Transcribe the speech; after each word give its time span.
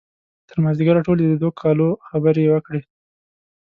تر 0.47 0.57
مازدیګر 0.63 0.97
ټولې 1.07 1.23
د 1.27 1.33
دوه 1.41 1.51
کالو 1.61 1.87
خبرې 2.07 2.41
یې 2.45 2.51
وکړې. 2.53 2.81